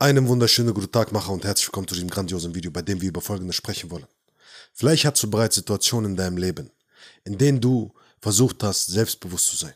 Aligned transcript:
Einen 0.00 0.28
wunderschönen 0.28 0.72
guten 0.74 0.92
Tag, 0.92 1.10
Macher, 1.10 1.32
und 1.32 1.44
herzlich 1.44 1.66
willkommen 1.66 1.88
zu 1.88 1.94
diesem 1.94 2.08
grandiosen 2.08 2.54
Video, 2.54 2.70
bei 2.70 2.82
dem 2.82 3.00
wir 3.00 3.08
über 3.08 3.20
Folgendes 3.20 3.56
sprechen 3.56 3.90
wollen. 3.90 4.06
Vielleicht 4.72 5.04
hast 5.04 5.20
du 5.24 5.28
bereits 5.28 5.56
Situationen 5.56 6.12
in 6.12 6.16
deinem 6.16 6.36
Leben, 6.36 6.70
in 7.24 7.36
denen 7.36 7.60
du 7.60 7.92
versucht 8.20 8.62
hast, 8.62 8.86
selbstbewusst 8.86 9.48
zu 9.48 9.56
sein, 9.56 9.74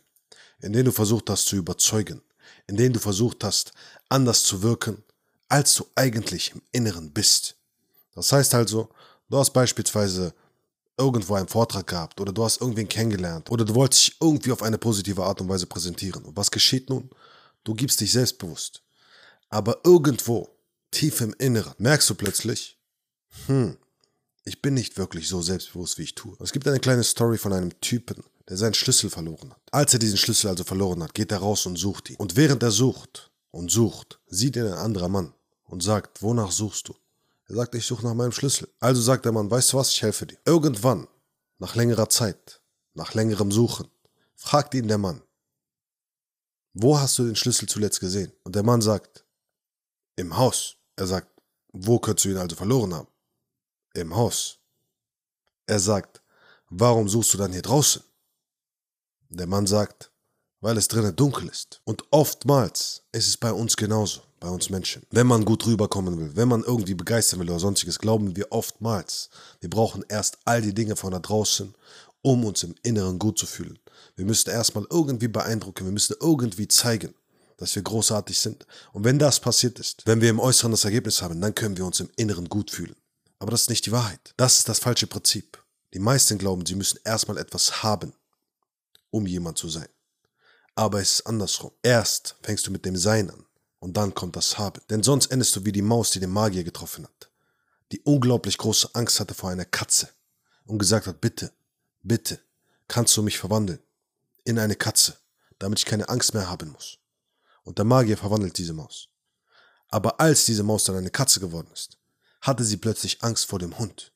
in 0.61 0.72
denen 0.72 0.85
du 0.85 0.93
versucht 0.93 1.29
hast 1.29 1.46
zu 1.46 1.56
überzeugen, 1.56 2.22
in 2.69 2.77
denen 2.77 2.93
du 2.93 3.00
versucht 3.00 3.43
hast, 3.43 3.72
anders 4.08 4.45
zu 4.45 4.62
wirken, 4.62 5.03
als 5.48 5.74
du 5.74 5.87
eigentlich 5.96 6.52
im 6.54 6.62
Inneren 6.70 7.11
bist. 7.11 7.57
Das 8.14 8.30
heißt 8.30 8.54
also, 8.54 8.91
du 9.29 9.39
hast 9.39 9.50
beispielsweise 9.50 10.32
irgendwo 10.96 11.34
einen 11.34 11.48
Vortrag 11.48 11.89
gehabt 11.89 12.20
oder 12.20 12.32
du 12.32 12.45
hast 12.45 12.61
irgendwen 12.61 12.89
kennengelernt 12.89 13.50
oder 13.50 13.64
du 13.64 13.75
wolltest 13.75 14.07
dich 14.07 14.16
irgendwie 14.20 14.52
auf 14.52 14.62
eine 14.62 14.79
positive 14.79 15.25
Art 15.25 15.41
und 15.41 15.48
Weise 15.48 15.66
präsentieren. 15.66 16.23
Und 16.23 16.36
was 16.36 16.48
geschieht 16.48 16.89
nun? 16.91 17.11
Du 17.64 17.75
gibst 17.75 18.00
dich 18.00 18.12
selbstbewusst. 18.12 18.82
Aber 19.53 19.80
irgendwo, 19.84 20.48
tief 20.91 21.21
im 21.21 21.35
Inneren, 21.35 21.75
merkst 21.77 22.09
du 22.09 22.14
plötzlich, 22.14 22.81
hm, 23.46 23.76
ich 24.45 24.63
bin 24.63 24.72
nicht 24.72 24.96
wirklich 24.96 25.29
so 25.29 25.43
selbstbewusst, 25.43 25.99
wie 25.99 26.04
ich 26.04 26.14
tue. 26.14 26.35
Es 26.40 26.53
gibt 26.53 26.67
eine 26.67 26.81
kleine 26.81 27.04
Story 27.04 27.36
von 27.36 27.53
einem 27.53 27.79
Typen, 27.81 28.25
der 28.49 28.57
seinen 28.57 28.73
Schlüssel 28.73 29.11
verloren 29.11 29.50
hat. 29.50 29.61
Als 29.71 29.93
er 29.93 29.99
diesen 29.99 30.17
Schlüssel 30.17 30.49
also 30.49 30.64
verloren 30.64 31.03
hat, 31.03 31.12
geht 31.12 31.31
er 31.32 31.39
raus 31.39 31.67
und 31.67 31.76
sucht 31.76 32.09
ihn. 32.09 32.17
Und 32.17 32.34
während 32.34 32.62
er 32.62 32.70
sucht 32.70 33.31
und 33.50 33.70
sucht, 33.70 34.20
sieht 34.27 34.56
ihn 34.56 34.67
ein 34.67 34.73
anderer 34.73 35.11
Mann 35.11 35.34
und 35.64 35.83
sagt, 35.83 36.23
wonach 36.23 36.50
suchst 36.50 36.89
du? 36.89 36.95
Er 37.48 37.56
sagt, 37.56 37.75
ich 37.75 37.84
suche 37.84 38.06
nach 38.06 38.14
meinem 38.14 38.33
Schlüssel. 38.33 38.70
Also 38.81 39.03
sagt 39.03 39.27
der 39.27 39.33
Mann, 39.33 39.50
weißt 39.50 39.75
du 39.75 39.77
was, 39.77 39.91
ich 39.91 40.00
helfe 40.00 40.27
dir. 40.27 40.39
Irgendwann, 40.47 41.09
nach 41.59 41.75
längerer 41.75 42.09
Zeit, 42.09 42.62
nach 42.95 43.12
längerem 43.12 43.53
Suchen, 43.53 43.89
fragt 44.34 44.73
ihn 44.73 44.89
der 44.89 44.98
Mann, 44.98 45.20
wo 46.73 46.98
hast 46.98 47.19
du 47.19 47.27
den 47.27 47.37
Schlüssel 47.37 47.69
zuletzt 47.69 48.00
gesehen? 48.00 48.33
Und 48.45 48.56
der 48.56 48.62
Mann 48.62 48.81
sagt, 48.81 49.27
im 50.16 50.36
Haus. 50.36 50.77
Er 50.97 51.06
sagt, 51.06 51.28
wo 51.72 51.98
könntest 51.98 52.27
du 52.27 52.30
ihn 52.30 52.36
also 52.36 52.56
verloren 52.56 52.94
haben? 52.94 53.08
Im 53.94 54.14
Haus. 54.14 54.59
Er 55.67 55.78
sagt, 55.78 56.23
warum 56.69 57.09
suchst 57.09 57.34
du 57.34 57.39
dann 57.39 57.53
hier 57.53 57.62
draußen? 57.62 58.03
Der 59.31 59.47
Mann 59.47 59.67
sagt, 59.67 60.11
weil 60.61 60.77
es 60.77 60.89
drinnen 60.89 61.17
dunkel 61.17 61.48
ist. 61.48 61.81
Und 61.84 62.05
oftmals 62.11 63.03
ist 63.12 63.28
es 63.28 63.37
bei 63.37 63.53
uns 63.53 63.77
genauso, 63.77 64.20
bei 64.39 64.48
uns 64.48 64.70
Menschen. 64.70 65.03
Wenn 65.11 65.27
man 65.27 65.45
gut 65.45 65.67
rüberkommen 65.67 66.19
will, 66.19 66.37
wenn 66.37 66.48
man 66.48 66.62
irgendwie 66.62 66.94
begeistern 66.94 67.41
will 67.41 67.50
oder 67.50 67.59
sonstiges, 67.59 67.98
glauben 67.98 68.37
wir 68.37 68.53
oftmals, 68.53 69.31
wir 69.61 69.70
brauchen 69.70 70.05
erst 70.09 70.39
all 70.44 70.62
die 70.62 70.75
Dinge 70.75 70.97
von 70.97 71.11
da 71.11 71.19
draußen, 71.19 71.75
um 72.22 72.44
uns 72.44 72.62
im 72.62 72.75
Inneren 72.83 73.19
gut 73.19 73.39
zu 73.39 73.47
fühlen. 73.47 73.78
Wir 74.15 74.25
müssen 74.25 74.50
erstmal 74.50 74.87
irgendwie 74.91 75.28
beeindrucken, 75.28 75.87
wir 75.87 75.92
müssen 75.92 76.17
irgendwie 76.20 76.69
zeigen 76.69 77.15
dass 77.63 77.77
wir 77.77 77.83
großartig 77.83 78.41
sind. 78.41 78.67
Und 78.93 79.05
wenn 79.05 79.21
das 79.21 79.39
passiert 79.39 79.79
ist, 79.79 80.05
wenn 80.05 80.21
wir 80.21 80.31
im 80.31 80.41
Äußeren 80.41 80.73
das 80.73 80.85
Ergebnis 80.85 81.23
haben, 81.23 81.41
dann 81.41 81.55
können 81.55 81.77
wir 81.77 81.87
uns 81.87 82.01
im 82.01 82.11
Inneren 82.17 82.49
gut 82.49 82.73
fühlen. 82.73 82.97
Aber 83.39 83.53
das 83.53 83.63
ist 83.63 83.71
nicht 83.71 83.87
die 83.87 83.93
Wahrheit. 83.93 84.35
Das 84.37 84.59
ist 84.59 84.69
das 84.69 84.81
falsche 84.81 85.07
Prinzip. 85.07 85.63
Die 85.95 86.01
meisten 86.01 86.39
glauben, 86.39 86.67
sie 86.67 86.75
müssen 86.75 86.99
erstmal 87.05 87.39
etwas 87.39 87.85
haben, 87.85 88.15
um 89.11 89.27
jemand 89.27 89.59
zu 89.59 89.69
sein. 89.69 89.87
Aber 90.75 91.01
es 91.01 91.13
ist 91.13 91.27
andersrum. 91.29 91.71
Erst 91.85 92.35
fängst 92.43 92.67
du 92.67 92.73
mit 92.73 92.85
dem 92.85 92.97
Sein 92.97 93.31
an 93.31 93.47
und 93.79 93.97
dann 93.97 94.13
kommt 94.13 94.35
das 94.35 94.59
Haben. 94.59 94.81
Denn 94.91 95.05
sonst 95.05 95.27
endest 95.27 95.55
du 95.55 95.65
wie 95.65 95.73
die 95.73 95.83
Maus, 95.83 96.11
die 96.11 96.19
den 96.19 96.31
Magier 96.31 96.65
getroffen 96.65 97.05
hat, 97.05 97.31
die 97.93 98.01
unglaublich 98.01 98.59
große 98.59 98.91
Angst 98.95 99.21
hatte 99.21 99.35
vor 99.35 99.51
einer 99.51 99.67
Katze 99.67 100.09
und 100.65 100.79
gesagt 100.81 101.07
hat, 101.07 101.21
bitte, 101.21 101.53
bitte, 102.03 102.41
kannst 102.89 103.17
du 103.17 103.23
mich 103.23 103.39
verwandeln 103.39 103.79
in 104.43 104.59
eine 104.59 104.75
Katze, 104.75 105.17
damit 105.61 105.79
ich 105.79 105.85
keine 105.85 106.09
Angst 106.09 106.35
mehr 106.35 106.51
haben 106.51 106.73
muss 106.73 106.99
und 107.65 107.79
der 107.79 107.85
Magier 107.85 108.17
verwandelt 108.17 108.57
diese 108.59 108.73
Maus. 108.73 109.09
Aber 109.89 110.21
als 110.21 110.47
diese 110.47 110.63
Maus 110.63 110.85
dann 110.85 110.97
eine 110.97 111.11
Katze 111.11 111.41
geworden 111.41 111.71
ist, 111.73 111.99
hatte 112.41 112.65
sie 112.65 112.77
plötzlich 112.77 113.23
Angst 113.23 113.47
vor 113.47 113.59
dem 113.59 113.79
Hund. 113.79 114.13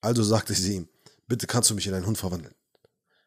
Also 0.00 0.22
sagte 0.22 0.54
sie 0.54 0.76
ihm, 0.76 0.88
bitte 1.26 1.46
kannst 1.46 1.70
du 1.70 1.74
mich 1.74 1.86
in 1.86 1.94
einen 1.94 2.06
Hund 2.06 2.18
verwandeln. 2.18 2.54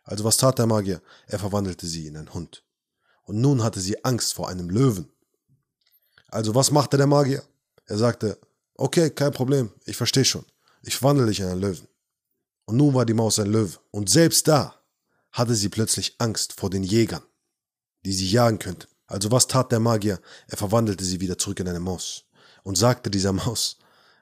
Also 0.03 0.23
was 0.23 0.37
tat 0.37 0.57
der 0.59 0.65
Magier? 0.65 1.01
Er 1.27 1.39
verwandelte 1.39 1.85
sie 1.85 2.07
in 2.07 2.17
einen 2.17 2.33
Hund. 2.33 2.63
Und 3.23 3.39
nun 3.39 3.63
hatte 3.63 3.79
sie 3.79 4.03
Angst 4.03 4.33
vor 4.33 4.49
einem 4.49 4.69
Löwen. 4.69 5.11
Also 6.27 6.55
was 6.55 6.71
machte 6.71 6.97
der 6.97 7.07
Magier? 7.07 7.43
Er 7.85 7.97
sagte, 7.97 8.39
okay, 8.75 9.09
kein 9.09 9.31
Problem, 9.31 9.71
ich 9.85 9.97
verstehe 9.97 10.25
schon. 10.25 10.45
Ich 10.81 10.97
verwandle 10.97 11.27
dich 11.27 11.39
in 11.39 11.47
einen 11.47 11.61
Löwen. 11.61 11.87
Und 12.65 12.77
nun 12.77 12.93
war 12.93 13.05
die 13.05 13.13
Maus 13.13 13.37
ein 13.39 13.51
Löwe. 13.51 13.77
Und 13.91 14.09
selbst 14.09 14.47
da 14.47 14.75
hatte 15.31 15.55
sie 15.55 15.69
plötzlich 15.69 16.15
Angst 16.17 16.53
vor 16.53 16.69
den 16.69 16.83
Jägern, 16.83 17.23
die 18.03 18.13
sie 18.13 18.29
jagen 18.29 18.59
könnten. 18.59 18.87
Also 19.11 19.29
was 19.29 19.45
tat 19.45 19.73
der 19.73 19.81
Magier? 19.81 20.21
Er 20.47 20.57
verwandelte 20.57 21.03
sie 21.03 21.19
wieder 21.19 21.37
zurück 21.37 21.59
in 21.59 21.67
eine 21.67 21.81
Maus 21.81 22.23
und 22.63 22.77
sagte 22.77 23.11
dieser 23.11 23.33
Maus, 23.33 23.77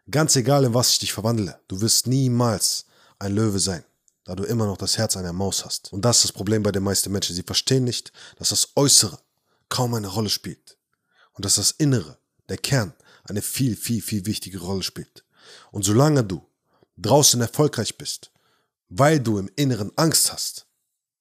ganz 0.09 0.35
egal 0.35 0.65
in 0.65 0.73
was 0.73 0.89
ich 0.89 0.99
dich 0.99 1.13
verwandle, 1.13 1.59
du 1.67 1.79
wirst 1.79 2.07
niemals 2.07 2.85
ein 3.19 3.35
Löwe 3.35 3.59
sein, 3.59 3.83
da 4.23 4.33
du 4.33 4.43
immer 4.45 4.65
noch 4.65 4.77
das 4.77 4.97
Herz 4.97 5.15
einer 5.15 5.31
Maus 5.31 5.63
hast. 5.63 5.93
Und 5.93 6.03
das 6.03 6.17
ist 6.17 6.23
das 6.23 6.31
Problem 6.31 6.63
bei 6.63 6.71
den 6.71 6.81
meisten 6.81 7.11
Menschen. 7.11 7.35
Sie 7.35 7.43
verstehen 7.43 7.83
nicht, 7.83 8.11
dass 8.37 8.49
das 8.49 8.69
Äußere 8.75 9.19
kaum 9.69 9.93
eine 9.93 10.07
Rolle 10.07 10.31
spielt 10.31 10.77
und 11.33 11.45
dass 11.45 11.55
das 11.55 11.69
Innere, 11.69 12.17
der 12.49 12.57
Kern, 12.57 12.93
eine 13.25 13.43
viel, 13.43 13.75
viel, 13.75 14.01
viel 14.01 14.25
wichtige 14.25 14.59
Rolle 14.59 14.81
spielt. 14.81 15.23
Und 15.71 15.85
solange 15.85 16.23
du 16.23 16.43
draußen 16.97 17.39
erfolgreich 17.41 17.95
bist, 17.95 18.31
weil 18.87 19.19
du 19.19 19.37
im 19.37 19.51
Inneren 19.55 19.91
Angst 19.97 20.33
hast, 20.33 20.65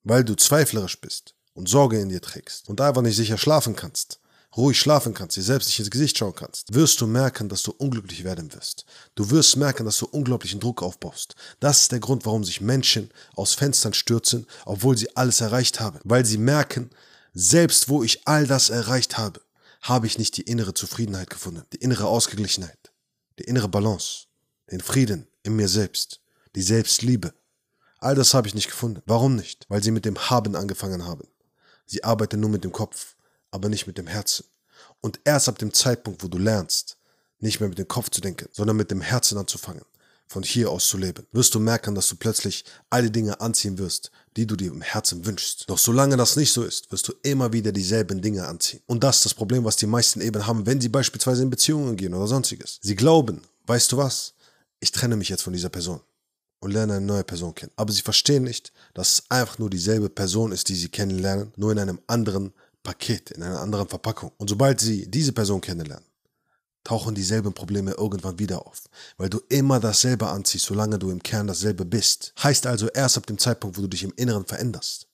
weil 0.05 0.25
du 0.25 0.35
zweiflerisch 0.37 0.99
bist, 1.03 1.35
und 1.59 1.69
Sorge 1.69 1.99
in 1.99 2.09
dir 2.09 2.23
trägst 2.23 2.69
und 2.69 2.81
einfach 2.81 3.03
nicht 3.03 3.17
sicher 3.17 3.37
schlafen 3.37 3.75
kannst, 3.75 4.21
ruhig 4.57 4.79
schlafen 4.79 5.13
kannst, 5.13 5.37
dir 5.37 5.43
selbst 5.43 5.67
nicht 5.67 5.81
ins 5.81 5.91
Gesicht 5.91 6.17
schauen 6.17 6.35
kannst, 6.35 6.73
wirst 6.73 7.01
du 7.01 7.07
merken, 7.09 7.49
dass 7.49 7.65
du 7.65 7.73
unglücklich 7.73 8.23
werden 8.23 8.55
wirst. 8.55 8.85
Du 9.17 9.29
wirst 9.31 9.57
merken, 9.57 9.85
dass 9.85 9.99
du 9.99 10.07
unglaublichen 10.07 10.61
Druck 10.61 10.85
aufbaust. 10.85 11.35
Das 11.59 11.81
ist 11.81 11.93
der 11.93 11.99
Grund, 11.99 12.25
warum 12.27 12.45
sich 12.45 12.61
Menschen 12.61 13.11
aus 13.35 13.55
Fenstern 13.55 13.93
stürzen, 13.93 14.47
obwohl 14.67 14.97
sie 14.97 15.17
alles 15.17 15.41
erreicht 15.41 15.81
haben. 15.81 15.99
Weil 16.05 16.25
sie 16.25 16.39
merken, 16.39 16.91
selbst 17.35 17.89
wo 17.89 18.05
ich 18.05 18.29
all 18.29 18.47
das 18.47 18.71
erreicht 18.71 19.19
habe, 19.19 19.41
habe 19.83 20.07
ich 20.07 20.17
nicht 20.17 20.37
die 20.37 20.43
innere 20.43 20.75
Zufriedenheit 20.75 21.29
gefunden, 21.29 21.65
die 21.73 21.79
innere 21.79 22.07
Ausgeglichenheit, 22.07 22.93
die 23.41 23.45
innere 23.45 23.69
Balance, 23.69 24.27
den 24.71 24.81
Frieden 24.81 25.27
in 25.43 25.57
mir 25.57 25.69
selbst, 25.69 26.21
die 26.55 26.63
Selbstliebe. 26.63 27.35
All 27.99 28.15
das 28.15 28.33
habe 28.33 28.47
ich 28.47 28.55
nicht 28.55 28.69
gefunden. 28.69 29.03
Warum 29.07 29.35
nicht? 29.35 29.67
Weil 29.69 29.83
sie 29.83 29.91
mit 29.91 30.05
dem 30.05 30.31
Haben 30.31 30.55
angefangen 30.55 31.05
haben. 31.05 31.27
Sie 31.89 32.05
arbeitet 32.05 32.39
nur 32.39 32.51
mit 32.51 32.65
dem 32.65 32.73
Kopf, 32.73 33.17
aber 33.51 33.69
nicht 33.69 33.87
mit 33.87 33.99
dem 33.99 34.07
Herzen. 34.07 34.45
Und 35.01 35.19
erst 35.25 35.49
ab 35.49 35.59
dem 35.59 35.73
Zeitpunkt, 35.73 36.23
wo 36.23 36.29
du 36.29 36.39
lernst, 36.39 36.99
nicht 37.41 37.61
mehr 37.61 37.69
mit 37.69 37.79
dem 37.79 37.89
Kopf 37.89 38.11
zu 38.11 38.21
denken, 38.21 38.49
sondern 38.53 38.77
mit 38.77 38.91
dem 38.91 39.01
Herzen 39.01 39.39
anzufangen, 39.39 39.85
von 40.27 40.43
hier 40.43 40.71
aus 40.71 40.87
zu 40.87 40.99
leben, 40.99 41.27
wirst 41.33 41.55
du 41.55 41.61
merken, 41.61 41.95
dass 41.95 42.09
du 42.09 42.17
plötzlich 42.17 42.65
all 42.91 43.05
die 43.05 43.13
Dinge 43.13 43.41
anziehen 43.41 43.79
wirst, 43.79 44.11
die 44.37 44.47
du 44.47 44.55
dir 44.55 44.71
im 44.71 44.83
Herzen 44.83 45.25
wünschst. 45.25 45.65
Doch 45.71 45.79
solange 45.79 46.19
das 46.19 46.37
nicht 46.37 46.53
so 46.53 46.63
ist, 46.63 46.93
wirst 46.93 47.09
du 47.09 47.15
immer 47.23 47.53
wieder 47.55 47.73
dieselben 47.73 48.21
Dinge 48.21 48.47
anziehen. 48.47 48.83
Und 48.87 49.03
das 49.03 49.19
ist 49.19 49.25
das 49.25 49.35
Problem, 49.35 49.65
was 49.65 49.77
die 49.77 49.87
meisten 49.87 50.21
eben 50.21 50.47
haben, 50.47 50.67
wenn 50.67 50.83
sie 50.83 50.91
beispielsweise 50.91 51.43
in 51.43 51.51
Beziehungen 51.51 51.97
gehen 51.97 52.13
oder 52.13 52.27
sonstiges. 52.27 52.79
Sie 52.83 52.97
glauben, 52.97 53.41
weißt 53.67 53.91
du 53.93 53.97
was, 53.97 54.35
ich 54.81 54.93
trenne 54.93 55.17
mich 55.17 55.31
jetzt 55.31 55.43
von 55.43 55.55
dieser 55.55 55.71
Person 55.71 56.01
und 56.61 56.73
lernen 56.73 56.97
eine 56.97 57.07
neue 57.07 57.25
Person 57.25 57.55
kennen. 57.55 57.73
Aber 57.77 57.93
sie 57.93 58.03
verstehen 58.03 58.45
nicht, 58.45 58.73
dass 58.95 59.13
es 59.13 59.23
einfach 59.29 59.59
nur 59.59 59.71
dieselbe 59.71 60.09
Person 60.09 60.53
ist, 60.53 60.69
die 60.69 60.75
sie 60.75 60.89
kennenlernen, 60.89 61.53
nur 61.57 61.73
in 61.73 61.79
einem 61.79 62.01
anderen 62.07 62.53
Paket, 62.83 63.31
in 63.31 63.43
einer 63.43 63.61
anderen 63.61 63.89
Verpackung. 63.89 64.33
Und 64.39 64.49
sobald 64.49 64.81
sie 64.81 65.09
diese 65.11 65.33
Person 65.33 65.61
kennenlernen, 65.61 66.07
tauchen 66.85 67.15
dieselben 67.15 67.53
Probleme 67.53 67.93
irgendwann 67.93 68.39
wieder 68.39 68.67
auf, 68.67 68.85
weil 69.19 69.29
du 69.29 69.41
immer 69.49 69.79
dasselbe 69.79 70.27
anziehst, 70.29 70.65
solange 70.65 70.99
du 70.99 71.11
im 71.11 71.23
Kern 71.23 71.47
dasselbe 71.47 71.85
bist. 71.85 72.33
Heißt 72.43 72.67
also, 72.67 72.89
erst 72.89 73.19
ab 73.19 73.27
dem 73.27 73.39
Zeitpunkt, 73.39 73.77
wo 73.77 73.83
du 73.83 73.89
dich 73.89 74.05
im 74.05 74.13
Inneren 74.17 74.47
veränderst, 74.47 75.07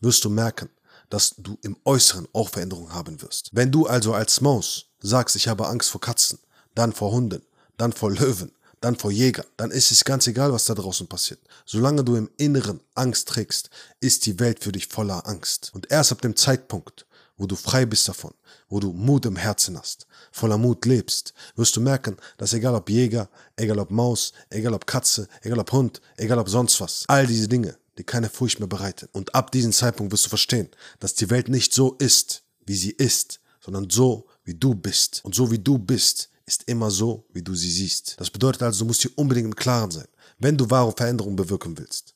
wirst 0.00 0.24
du 0.24 0.30
merken, 0.30 0.70
dass 1.10 1.34
du 1.36 1.58
im 1.62 1.76
Äußeren 1.84 2.26
auch 2.32 2.48
Veränderungen 2.48 2.94
haben 2.94 3.20
wirst. 3.20 3.50
Wenn 3.52 3.70
du 3.70 3.86
also 3.86 4.14
als 4.14 4.40
Maus 4.40 4.86
sagst, 5.00 5.36
ich 5.36 5.48
habe 5.48 5.66
Angst 5.66 5.90
vor 5.90 6.00
Katzen, 6.00 6.38
dann 6.74 6.92
vor 6.92 7.10
Hunden, 7.12 7.42
dann 7.76 7.92
vor 7.92 8.10
Löwen, 8.10 8.52
dann 8.80 8.96
vor 8.96 9.10
Jägern, 9.10 9.46
dann 9.56 9.70
ist 9.70 9.90
es 9.90 10.04
ganz 10.04 10.26
egal, 10.26 10.52
was 10.52 10.64
da 10.64 10.74
draußen 10.74 11.06
passiert. 11.06 11.40
Solange 11.64 12.04
du 12.04 12.16
im 12.16 12.30
Inneren 12.36 12.80
Angst 12.94 13.28
trägst, 13.28 13.70
ist 14.00 14.26
die 14.26 14.38
Welt 14.38 14.62
für 14.62 14.72
dich 14.72 14.86
voller 14.86 15.26
Angst. 15.26 15.70
Und 15.74 15.90
erst 15.90 16.12
ab 16.12 16.22
dem 16.22 16.36
Zeitpunkt, 16.36 17.06
wo 17.36 17.46
du 17.46 17.56
frei 17.56 17.86
bist 17.86 18.08
davon, 18.08 18.34
wo 18.68 18.80
du 18.80 18.92
Mut 18.92 19.24
im 19.26 19.36
Herzen 19.36 19.78
hast, 19.78 20.06
voller 20.32 20.58
Mut 20.58 20.84
lebst, 20.84 21.32
wirst 21.56 21.76
du 21.76 21.80
merken, 21.80 22.16
dass 22.36 22.52
egal 22.52 22.74
ob 22.74 22.90
Jäger, 22.90 23.28
egal 23.56 23.78
ob 23.78 23.90
Maus, 23.90 24.32
egal 24.50 24.74
ob 24.74 24.86
Katze, 24.86 25.28
egal 25.42 25.58
ob 25.58 25.72
Hund, 25.72 26.00
egal 26.16 26.38
ob 26.38 26.48
sonst 26.48 26.80
was, 26.80 27.04
all 27.06 27.26
diese 27.26 27.48
Dinge 27.48 27.76
dir 27.96 28.04
keine 28.04 28.28
Furcht 28.28 28.60
mehr 28.60 28.68
bereiten. 28.68 29.08
Und 29.12 29.34
ab 29.34 29.50
diesem 29.52 29.72
Zeitpunkt 29.72 30.12
wirst 30.12 30.26
du 30.26 30.28
verstehen, 30.28 30.68
dass 31.00 31.14
die 31.14 31.30
Welt 31.30 31.48
nicht 31.48 31.72
so 31.74 31.94
ist, 31.94 32.42
wie 32.64 32.76
sie 32.76 32.92
ist, 32.92 33.40
sondern 33.60 33.90
so, 33.90 34.26
wie 34.44 34.54
du 34.54 34.74
bist. 34.74 35.24
Und 35.24 35.34
so 35.34 35.50
wie 35.50 35.58
du 35.58 35.78
bist, 35.78 36.30
ist 36.48 36.64
immer 36.66 36.90
so, 36.90 37.26
wie 37.28 37.42
du 37.42 37.54
sie 37.54 37.70
siehst. 37.70 38.18
Das 38.18 38.30
bedeutet 38.30 38.62
also, 38.62 38.80
du 38.80 38.86
musst 38.86 39.04
dir 39.04 39.10
unbedingt 39.16 39.46
im 39.46 39.54
Klaren 39.54 39.90
sein. 39.90 40.08
Wenn 40.38 40.56
du 40.56 40.70
wahre 40.70 40.94
Veränderung 40.96 41.36
bewirken 41.36 41.76
willst, 41.76 42.14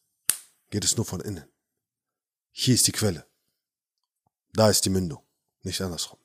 geht 0.70 0.84
es 0.84 0.96
nur 0.96 1.04
von 1.04 1.20
innen. 1.20 1.44
Hier 2.50 2.74
ist 2.74 2.86
die 2.86 2.92
Quelle. 2.92 3.26
Da 4.54 4.70
ist 4.70 4.84
die 4.84 4.90
Mündung, 4.90 5.22
nicht 5.62 5.80
andersrum. 5.80 6.18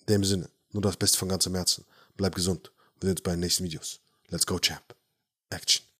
In 0.00 0.06
dem 0.06 0.24
Sinne, 0.24 0.50
Nur 0.72 0.82
das 0.82 0.96
Beste 0.96 1.18
von 1.18 1.28
ganzem 1.28 1.54
Herzen. 1.54 1.84
Bleib 2.16 2.34
gesund. 2.34 2.72
Wir 2.96 3.08
sehen 3.08 3.10
uns 3.10 3.22
bei 3.22 3.32
den 3.32 3.40
nächsten 3.40 3.64
Videos. 3.64 4.00
Let's 4.28 4.46
go, 4.46 4.58
Champ. 4.58 4.96
Action. 5.50 5.84